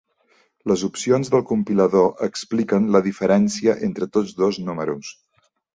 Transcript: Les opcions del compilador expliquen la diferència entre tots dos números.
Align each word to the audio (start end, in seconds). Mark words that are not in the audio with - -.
Les 0.71 0.85
opcions 0.87 1.29
del 1.35 1.43
compilador 1.51 2.09
expliquen 2.31 2.91
la 2.97 3.05
diferència 3.11 3.79
entre 3.91 4.13
tots 4.19 4.37
dos 4.43 4.63
números. 4.71 5.19